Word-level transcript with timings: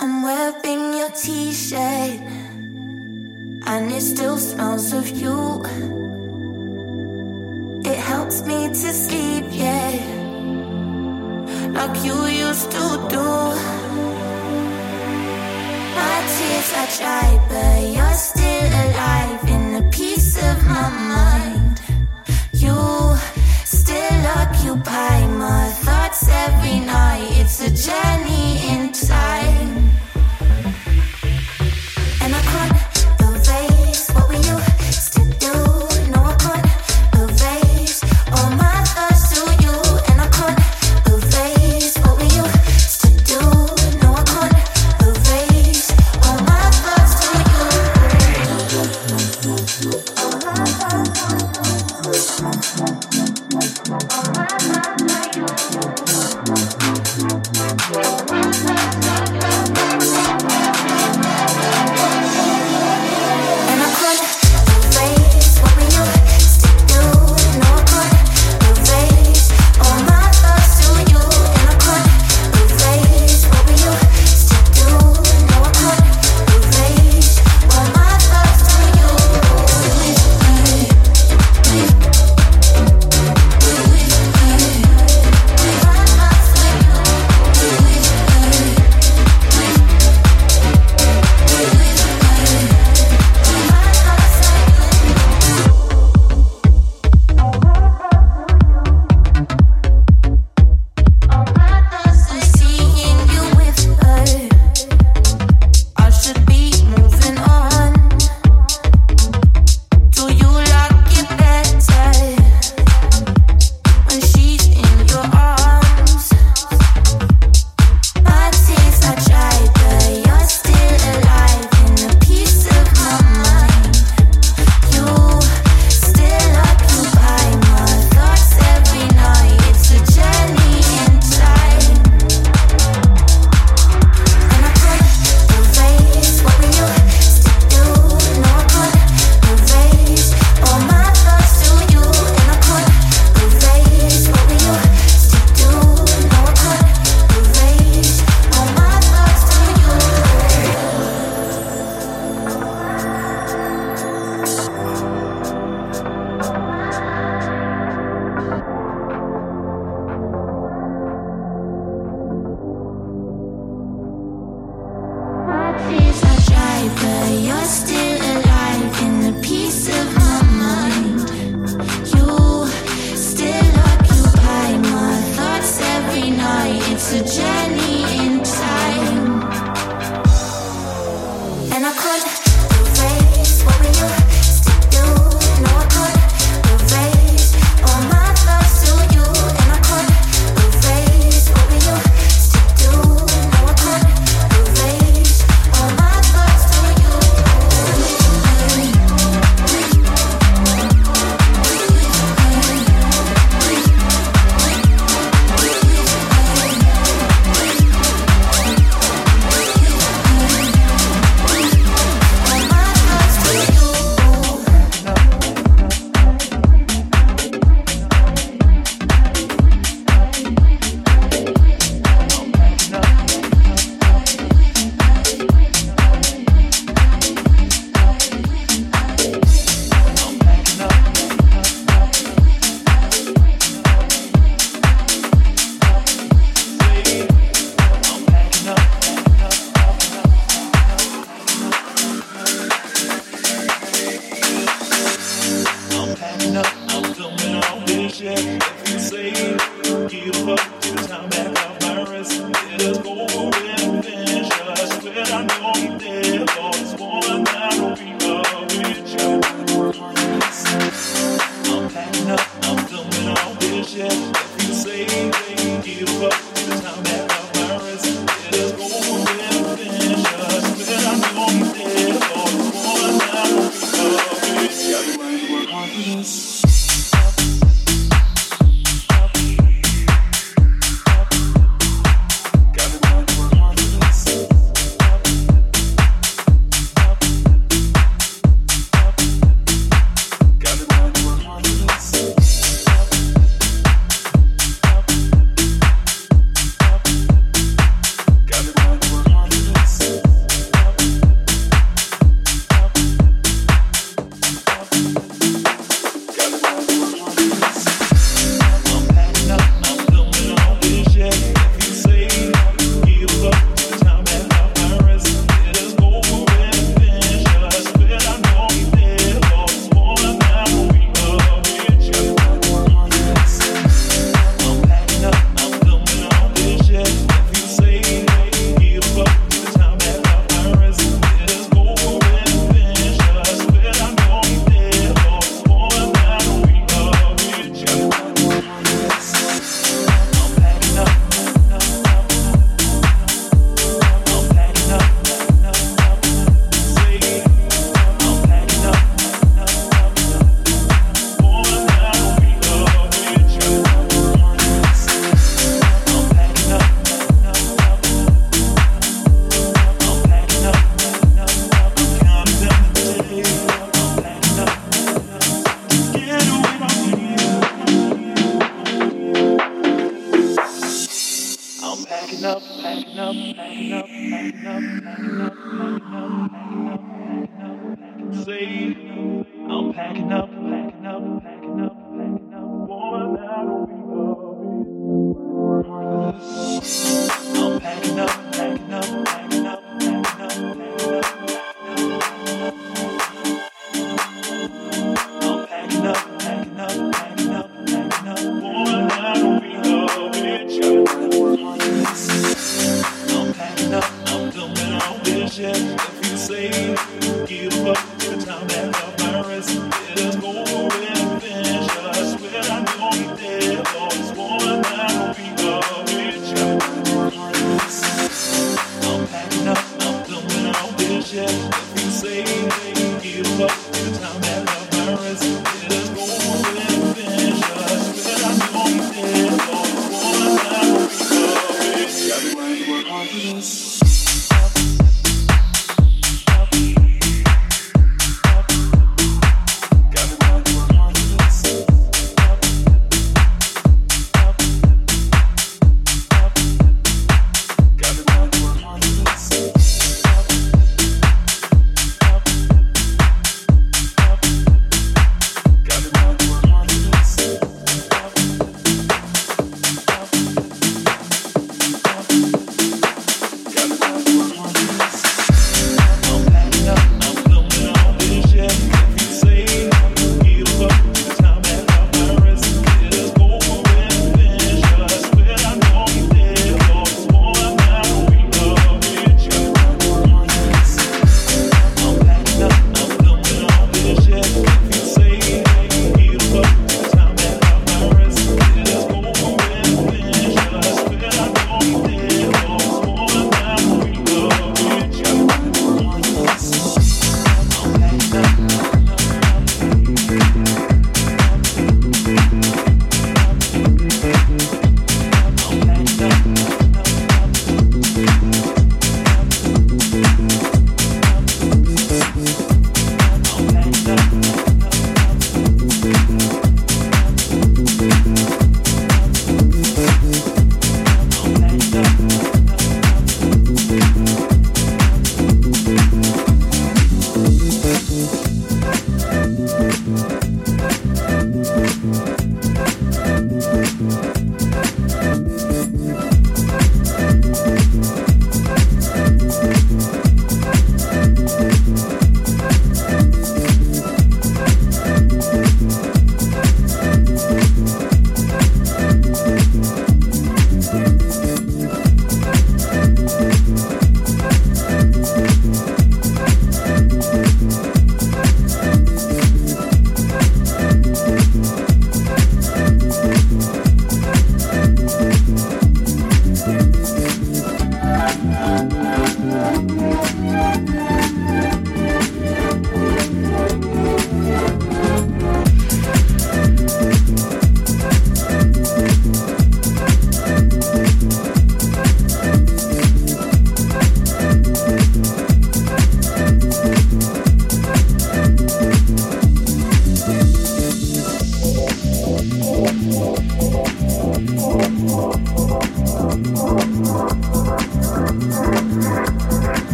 I'm 0.00 0.22
wearing 0.22 0.94
your 0.94 1.10
t-shirt 1.10 2.20
And 3.66 3.90
it 3.90 4.00
still 4.00 4.38
smells 4.38 4.92
of 4.92 5.08
you. 5.10 5.64
It 7.84 7.98
helps 7.98 8.42
me 8.46 8.68
to 8.68 8.92
sleep, 9.04 9.46
yeah 9.50 9.90
Like 11.72 12.04
you 12.04 12.14
used 12.26 12.70
to 12.70 12.84
do. 13.10 13.26
My 15.98 16.18
tears 16.34 16.70
are 16.80 16.90
dry 16.98 17.30
But 17.48 17.80
you're 17.96 18.18
still 18.28 18.68
alive 18.84 19.48
In 19.48 19.84
a 19.84 19.90
piece 19.90 20.36
of 20.36 20.64
my 20.64 20.90
mind. 21.10 21.80
You 22.52 23.16
still 23.64 24.26
occupy 24.42 25.26
my 25.26 25.70
thoughts 25.82 26.28
every 26.28 26.78
night. 26.86 27.26
It's 27.32 27.60
a 27.62 27.70
journey 27.70 28.60
in 28.70 28.87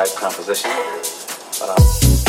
a 0.00 1.66
Latin 1.66 2.00
beat 2.00 2.19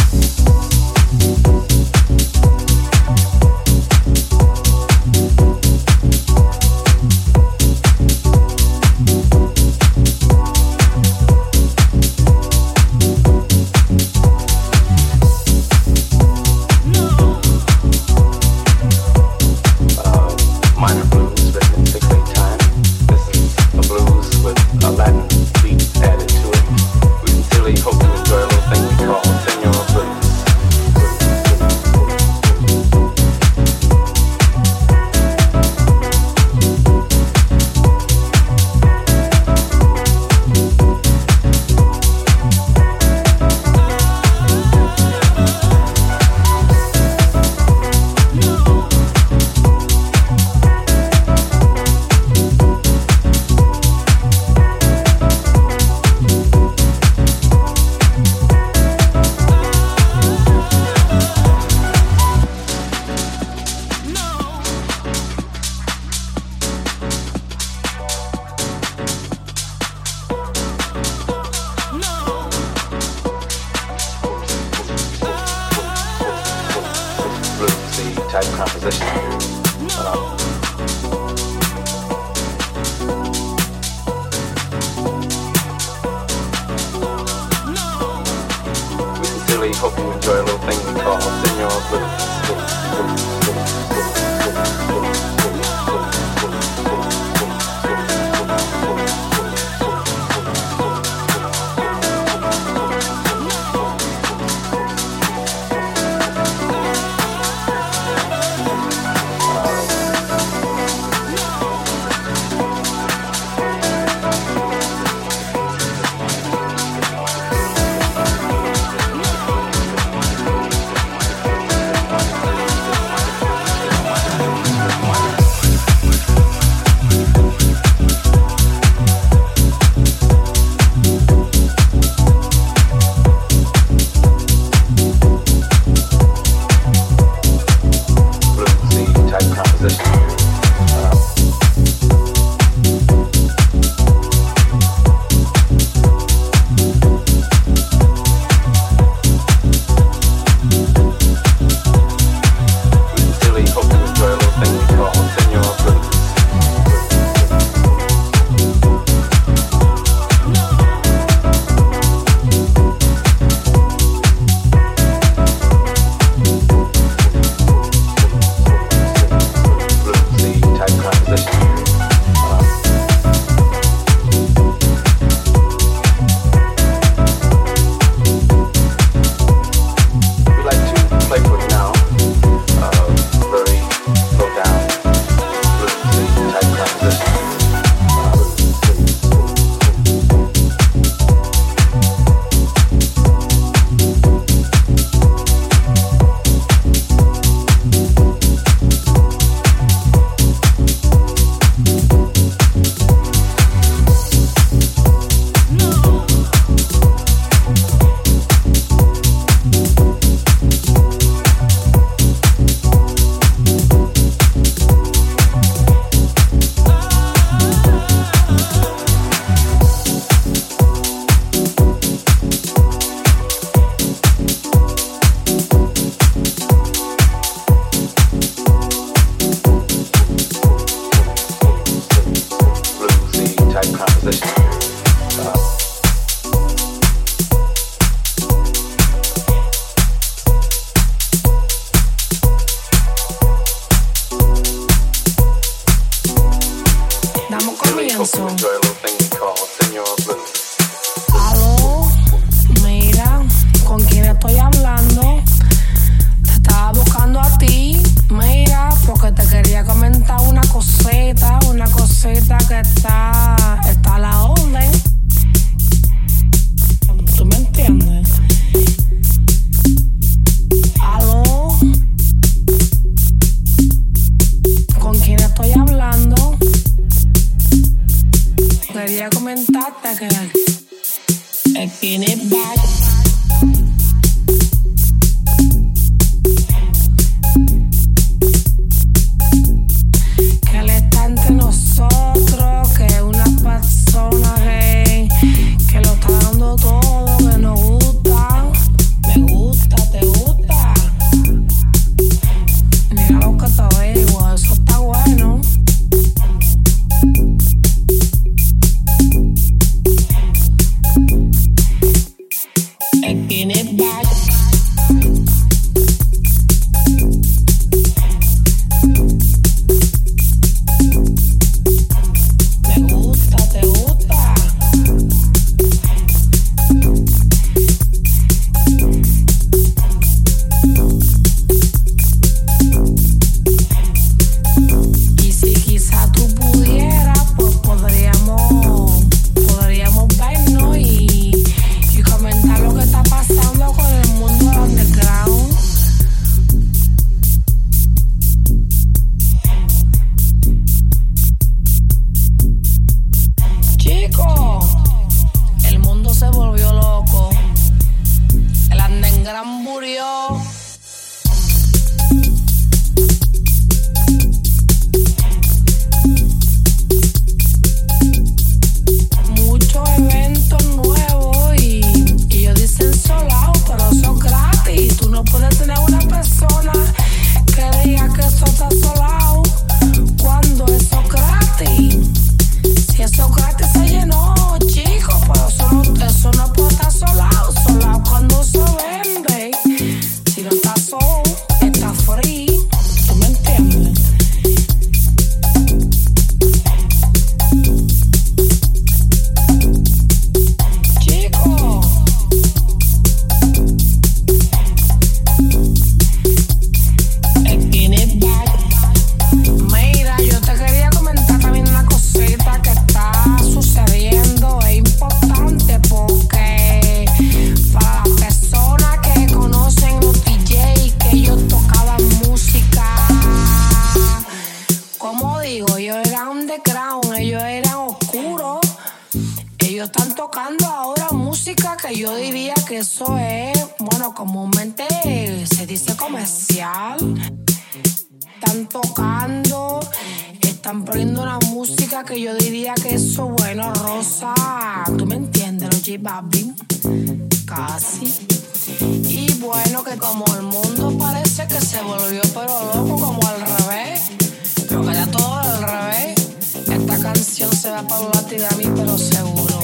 pero 459.01 459.17
seguro. 459.17 459.79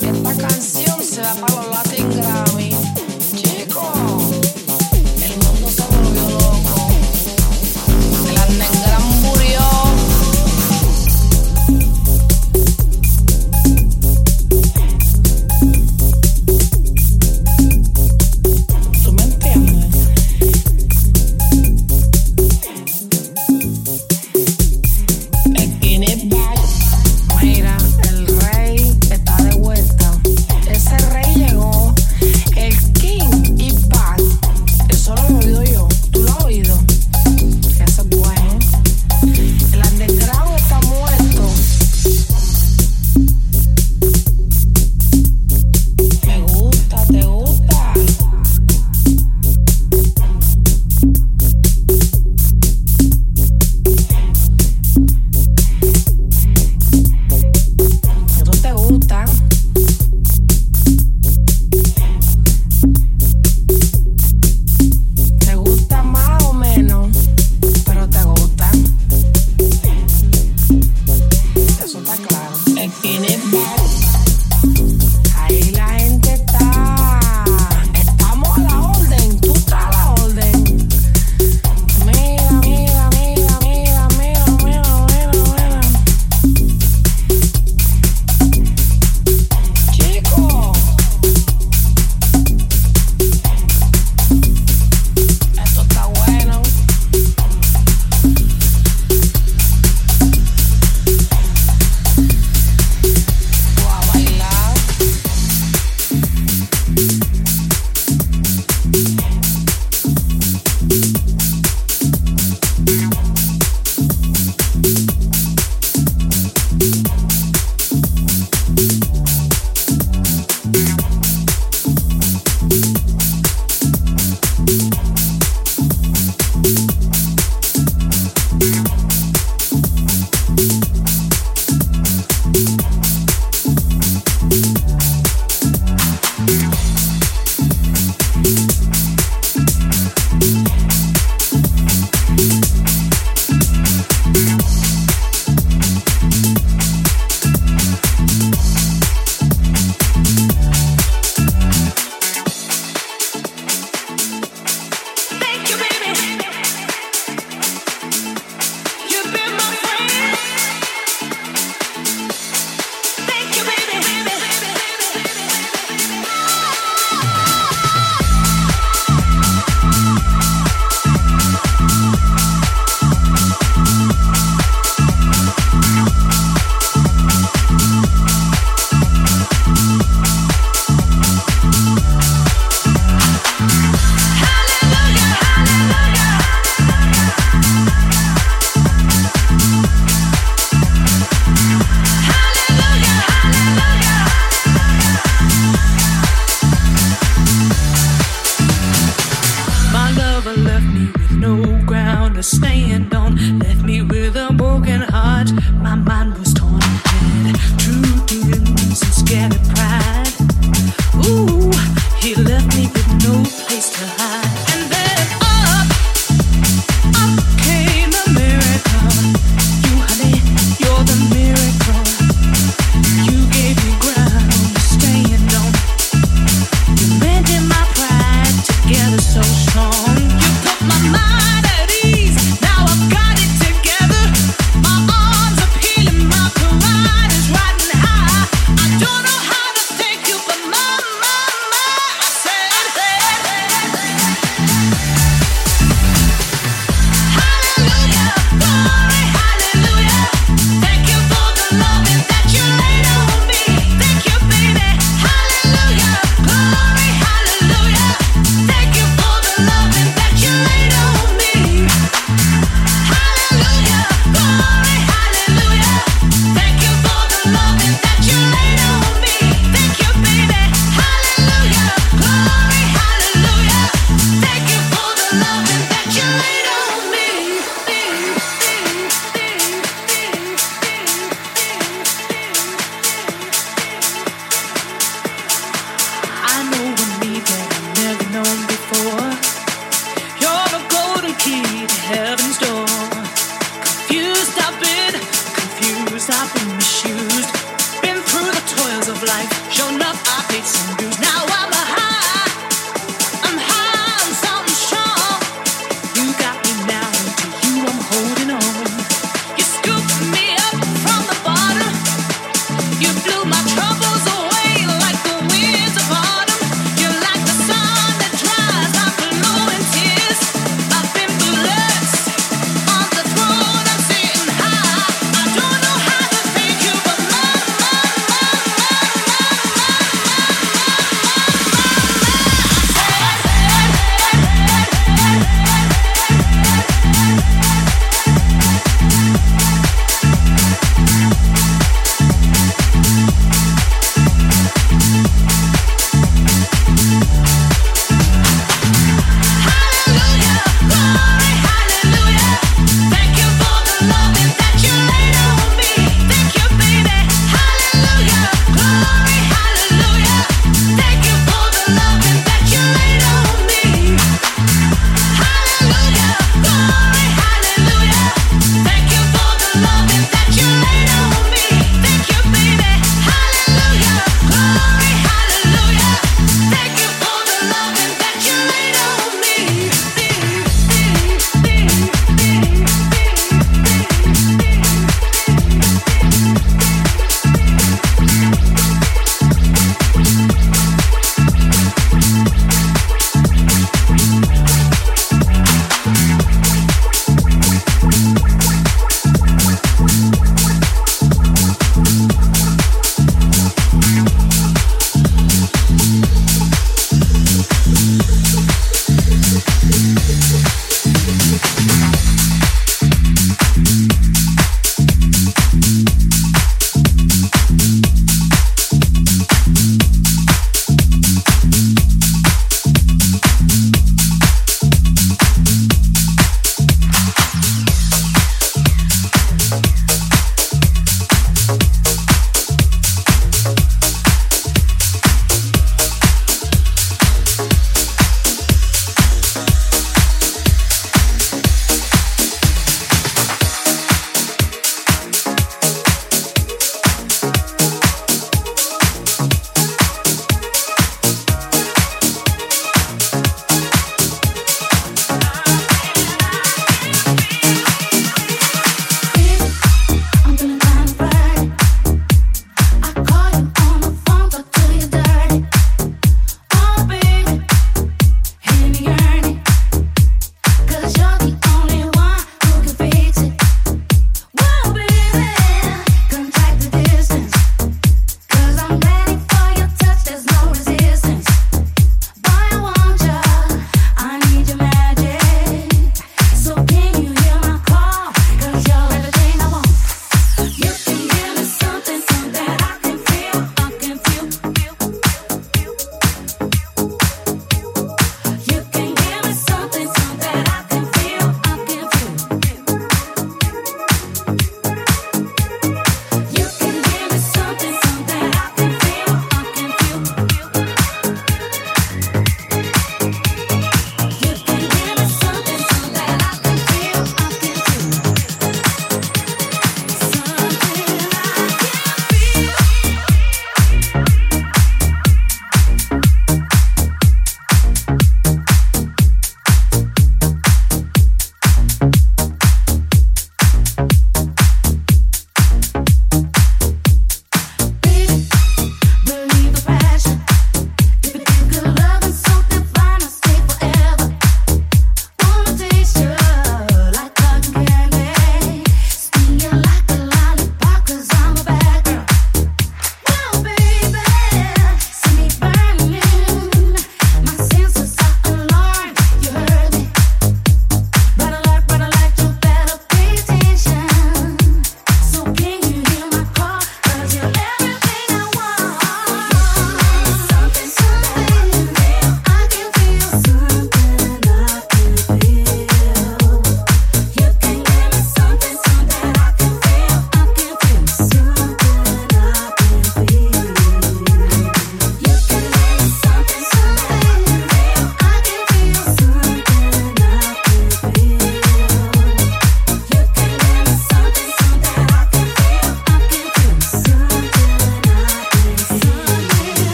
Esta 0.00 0.36
canción 0.36 1.02
se 1.02 1.22
va 1.22 1.34
para 1.34 1.61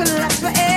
will 0.00 0.14
last 0.14 0.40
forever. 0.40 0.69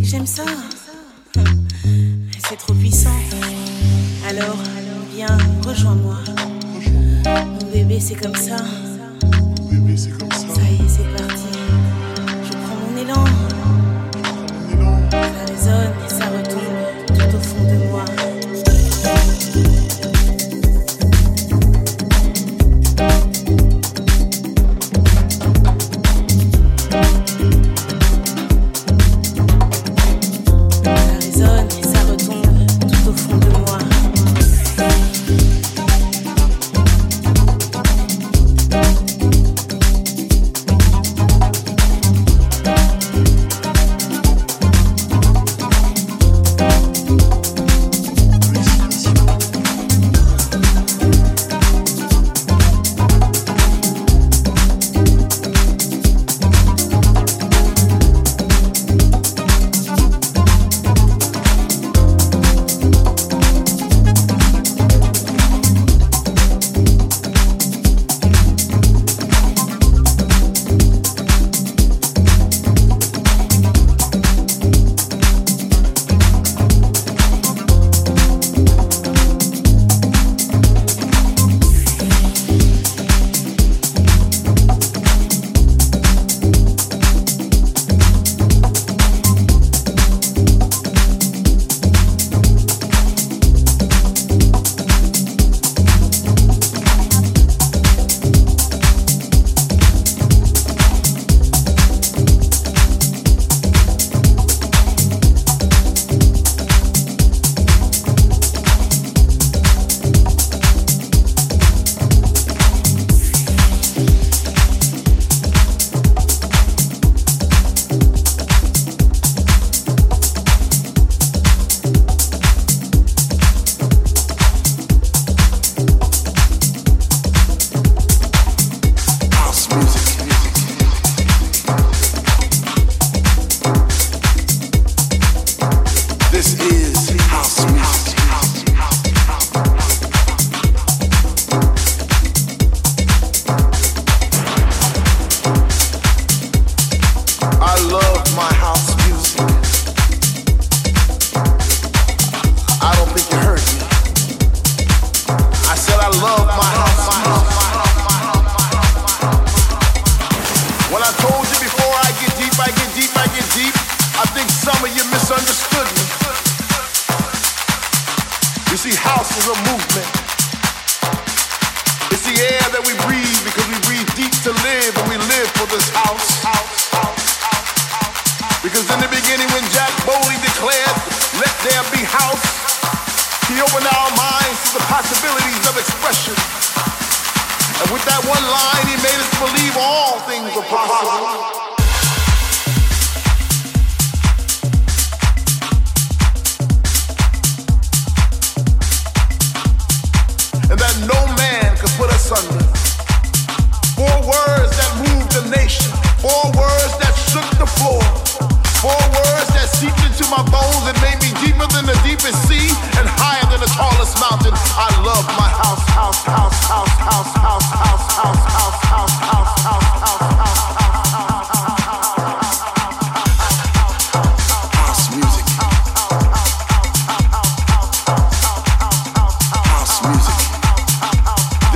que 0.00 0.06
j'aime 0.06 0.26
ça. 0.26 0.44
C'est 2.48 2.56
trop 2.56 2.74
puissant. 2.74 3.10
Alors, 4.28 4.56
viens, 5.14 5.38
rejoins-moi. 5.66 6.16
Bébé, 7.72 7.98
c'est 8.00 8.14
comme 8.14 8.34
ça. 8.34 8.56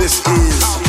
this 0.03 0.19
is. 0.27 0.82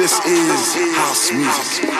This 0.00 0.18
is 0.24 0.96
house 0.96 1.30
music. 1.30 1.99